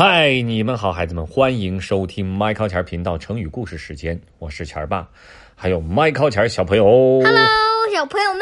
[0.00, 5.10] 嗨，你们好，孩子们，欢迎收听麦考钱频道成语故事时间，我是钱儿爸，
[5.56, 6.84] 还有麦考钱小朋友。
[6.84, 7.44] Hello，
[7.92, 8.40] 小朋友们，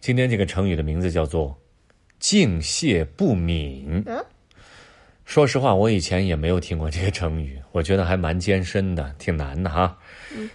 [0.00, 1.58] 今天这个成语的名字叫做
[2.20, 4.04] “敬谢不敏”。
[4.06, 4.22] 嗯，
[5.24, 9.96] 说实话，我以前也没有听过这个成语，我觉得还蛮艰深的，挺难的哈。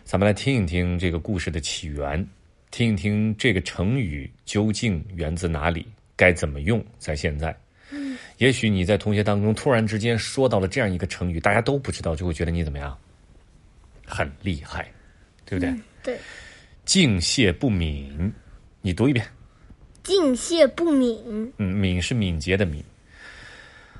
[0.03, 2.23] 咱们来听一听这个故事的起源，
[2.69, 7.57] 听一听这个成语究竟源自哪里，该怎么用，在现在。
[8.37, 12.97] 也许你在同学当中突然之间说到了这样一个成语，大家都不知道，就会觉得你怎么样？
[14.05, 14.91] 很厉害，
[15.45, 15.73] 对不对？
[16.03, 16.19] 对，
[16.85, 18.31] 敬谢不敏，
[18.81, 19.25] 你读一遍。
[20.03, 21.51] 敬谢不敏。
[21.57, 22.83] 嗯，敏是敏捷的敏。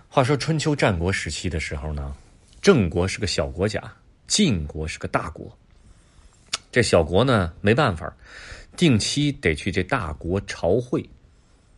[0.08, 2.16] 话说春秋战国时期的时候呢，
[2.62, 3.82] 郑国是个小国家，
[4.28, 5.58] 晋国是个大国。
[6.72, 8.16] 这小国呢没办法，
[8.78, 11.04] 定期得去这大国朝会，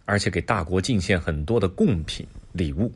[0.05, 2.91] 而且给大国进献很多的贡品礼物。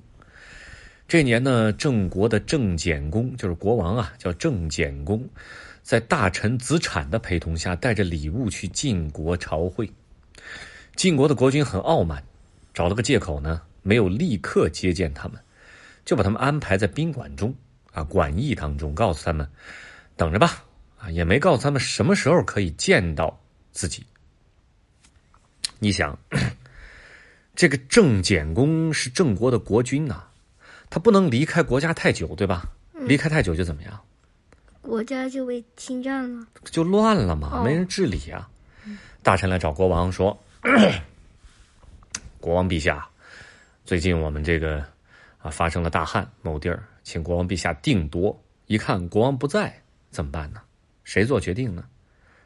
[1.07, 5.29] 这年呢，郑国的郑简公就是国王啊，叫郑简公，
[5.83, 9.91] 在大臣子产的陪同下，带着礼物去晋国朝会。
[10.95, 12.23] 晋国的国君很傲慢，
[12.73, 15.37] 找了个借口呢，没有立刻接见他们，
[16.05, 17.53] 就把他们安排在宾馆中
[17.91, 19.47] 啊，馆驿当中，告诉他们
[20.15, 20.63] 等着吧
[20.97, 23.37] 啊，也没告诉他们什么时候可以见到
[23.71, 24.05] 自己。
[25.79, 26.17] 你想，
[27.55, 30.23] 这个郑简公是郑国的国君呐、
[30.89, 32.69] 他不能离开国家太久，对吧？
[32.93, 33.99] 离开太久就怎么样？
[34.81, 36.47] 国家就被侵占了。
[36.65, 38.49] 就乱了嘛，哦没人治理啊。
[39.21, 40.37] 大臣来找国王说
[42.39, 43.07] ：“国王陛下，
[43.85, 44.83] 最近我们这个
[45.39, 48.41] 啊发生了大旱，某地儿，请国王陛下定夺。
[48.65, 50.61] 一看国王不在，怎么办呢？
[51.03, 51.83] 谁做决定呢？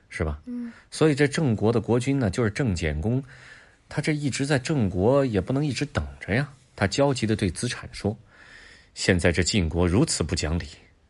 [0.10, 0.40] 是吧？
[0.46, 0.74] 嗯。
[0.92, 3.24] 所以这郑国的国君呢，就是郑简公，
[3.88, 6.52] 他这一直在郑国，也不能一直等着呀。
[6.76, 8.18] 他焦急的对子产说
[8.94, 10.66] ：‘现在这晋国如此不讲理，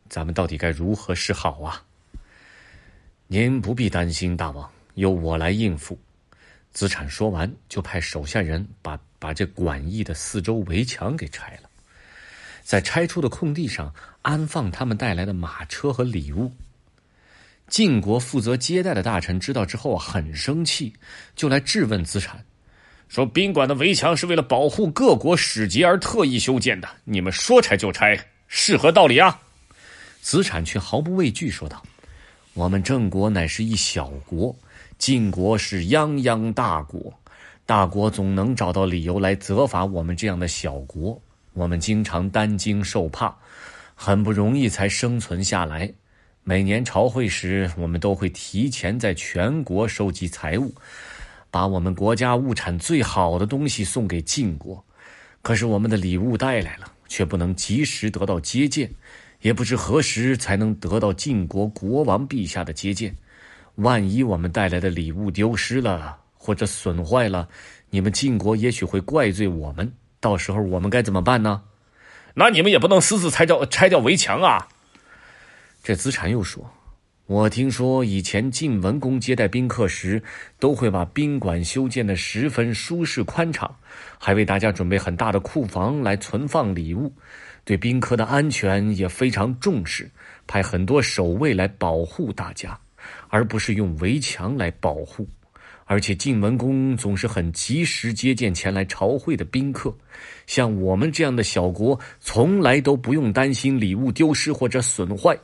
[0.09, 1.83] 咱们到底该如何是好啊？’
[3.27, 5.97] 您不必担心，大王，由我来应付。
[6.71, 11.69] 子产说完，就派手下人把把这馆驿的四周围墙给拆了，
[12.61, 13.91] 在拆出的空地上
[14.21, 16.51] 安放他们带来的马车和礼物。
[17.67, 20.93] 晋国负责接待的大臣知道之后，很生气，
[21.35, 22.45] 就来质问子产，
[23.07, 29.39] 说：“宾馆的围墙是为了保护各国使节而特意修建的，你们说拆就拆，是何道理啊？”
[30.21, 31.81] 子产却毫不畏惧，说道。
[32.53, 34.55] 我们郑国乃是一小国，
[34.97, 37.13] 晋国是泱泱大国，
[37.65, 41.21] 大国总能找到理由来责罚我们这样的小国。
[41.53, 43.35] 我们经常担惊受怕，
[43.93, 45.91] 很不容易才生存下来。
[46.43, 50.73] 每年朝会时，我们都会提前在全国收集财物，
[51.55, 54.83] 把我们国家物产最好的东西送给晋国。
[55.41, 58.91] 可是我们的礼物带来了，却不能及时得到接见。
[59.39, 63.15] 也不知何时才能得到晋国国王陛下的接见。
[63.75, 67.47] 万一我们带来的礼物丢失了，或者损坏了，
[67.89, 69.93] 你们晋国也许会怪罪我们。
[70.19, 71.61] 到时候我们该怎么办呢？
[72.33, 74.67] 那你们也不能私自拆掉拆掉围墙啊！
[75.81, 76.69] 这子产又说
[77.27, 80.21] ：“我听说以前晋文公接待宾客时，
[80.59, 83.75] 都会把宾馆修建的十分舒适宽敞，
[84.19, 87.11] 还为大家准备很大的库房来存放礼物。”
[87.65, 90.07] 对宾客的安全也非常重视，
[90.45, 92.79] 派很多守卫来保护大家，
[93.29, 95.27] 而不是用围墙来保护。
[95.85, 99.91] 而且晋文公总是很及时接见前来朝会的宾客，
[100.45, 105.35] 像我们这样的小国，从来都不用担心礼物丢失或者损坏。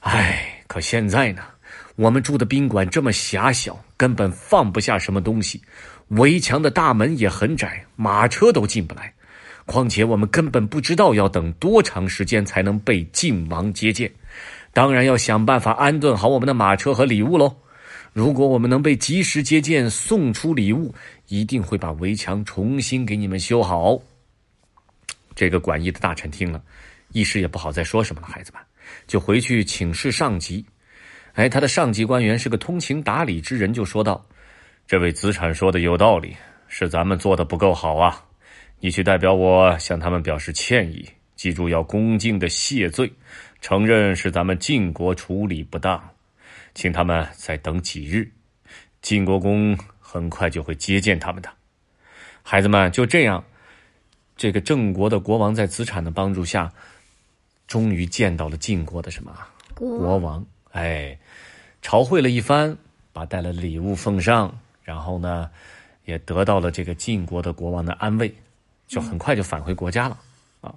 [0.00, 1.42] 唉，可现在呢，
[1.96, 5.60] 我们住的宾馆这么狭小，根本放不下什么东西，
[6.08, 9.12] 围墙的大门也很窄，马车都进不来。
[9.66, 14.10] 况且我们根本不知道要等多长时间才能被晋王接见，
[14.72, 17.54] 当然要想办法安顿好我们的马车和礼物喽。
[18.14, 20.94] 如果我们能被及时接见，送出礼物，
[21.28, 24.00] 一定会把围墙重新给你们修好。
[25.34, 26.62] 这个管驿的大臣听了，
[27.10, 28.62] 一时也不好再说什么了，孩子们
[29.06, 30.64] 就回去请示上级。
[31.34, 34.24] 哎，他的上级官员是个通情达理之人，就说道
[34.86, 36.36] ：“这位子产说的有道理，
[36.68, 38.22] 是咱们做的不够好啊。”
[38.80, 43.10] 你去代表我向他们表示歉意，记住要恭敬的谢罪，
[43.60, 46.02] 承认是咱们晋国处理不当，
[46.74, 48.28] 请他们再等几日，
[49.00, 51.48] 晋国公很快就会接见他们的。
[52.42, 53.42] 孩子们就这样，
[54.36, 56.68] 这个郑国的国王在子产的帮助下，
[57.72, 59.34] 终于见到了晋国的什么
[59.74, 60.44] 国国王？
[60.72, 61.18] 哎，
[61.80, 62.76] 朝会了一番，
[63.14, 65.48] 把带了礼物奉上，然后呢，
[66.04, 68.30] 也得到了这个晋国的国王的安慰。
[68.86, 70.20] 就很快就返回国家了。
[70.60, 70.74] 啊。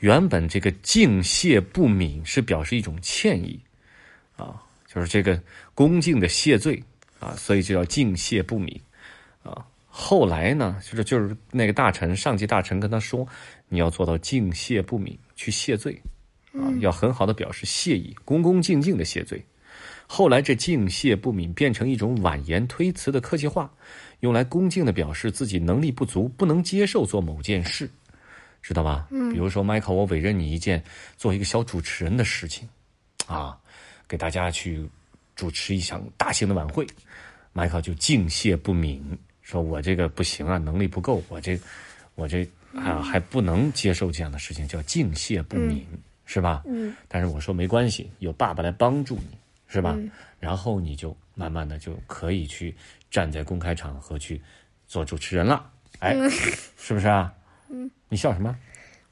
[0.00, 3.58] 原本这个敬谢不敏是表示一种歉意
[4.36, 5.42] 啊，就是这个
[5.74, 6.78] 恭敬的谢罪
[7.20, 8.78] 啊，所以就叫敬谢不敏
[9.42, 9.64] 啊。
[9.88, 13.26] 后来呢，就是就是那个大臣上级大臣跟他说，
[13.70, 15.98] 你要做到敬谢不敏，去谢罪
[16.54, 19.44] 啊，要很好的表示谢意，恭恭敬敬的谢罪。
[20.06, 23.72] 后来这敬谢不敏变成一种婉言推辞的客气话，
[24.20, 27.90] 用来恭敬的表示自己能力不足，不能接受做某件事，
[28.62, 29.08] 知道吧？
[29.10, 30.82] 嗯，比如说，Michael，我委任你一件
[31.16, 32.68] 做一个小主持人的事情，
[33.26, 33.58] 啊，
[34.06, 34.86] 给大家去
[35.34, 36.86] 主持一场大型的晚会
[37.54, 39.02] ，Michael 就敬谢不敏，
[39.42, 41.58] 说我这个不行啊，能力不够，我这
[42.14, 45.84] 我这啊还不能接受这样的事情，叫敬谢不敏，
[46.24, 46.62] 是吧？
[46.66, 49.38] 嗯，但是我说没关系，有爸爸来帮助你。
[49.66, 49.98] 是吧？
[50.38, 52.76] 然后你就慢慢的就可以去
[53.10, 54.40] 站在公开场合去
[54.86, 55.68] 做主持人了，
[55.98, 56.14] 哎，
[56.76, 57.34] 是不是啊？
[57.70, 58.56] 嗯，你笑什么？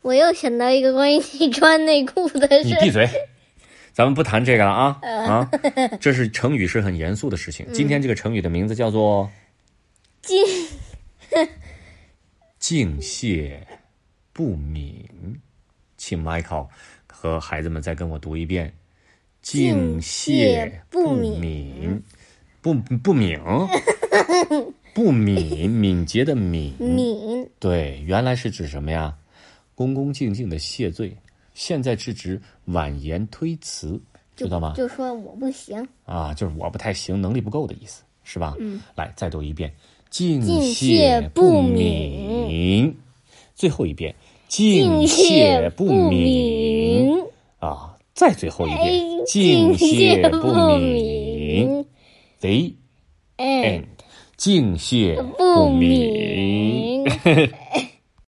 [0.03, 2.69] 我又想到一个关于你穿内裤的事。
[2.69, 3.09] 你闭嘴，
[3.93, 5.51] 咱们不谈这个了啊啊！
[6.01, 7.67] 这是成语，是很严肃的事情。
[7.73, 9.29] 今天这个成语的名字叫做
[10.21, 10.45] 敬
[12.61, 13.67] 敬谢
[14.33, 15.41] 不敏，
[15.97, 16.69] 请 Michael
[17.13, 18.73] 和孩子们再跟我读一遍。
[19.43, 22.01] 敬谢不敏，
[22.61, 23.39] 不不敏，
[24.95, 26.73] 不敏敏捷的敏。
[26.79, 29.17] 敏，对，原来是指什么呀？
[29.75, 31.17] 恭恭敬敬的谢罪，
[31.55, 34.01] 现在是指婉言推辞，
[34.37, 34.75] 知道吗？
[34.77, 35.85] 就说我不行。
[36.05, 38.55] 啊，就是我不太行，能力不够的意思，是吧？
[38.61, 39.73] 嗯，来再读一遍，
[40.09, 40.41] 敬
[40.73, 42.97] 谢不敏，
[43.57, 44.15] 最后一遍，
[44.53, 47.23] 敬谢不敏
[47.59, 47.97] 啊。
[48.13, 51.87] 再最后一遍，敬谢不敏
[52.39, 52.75] ，the
[53.39, 53.85] end，
[54.37, 57.07] 敬谢不敏。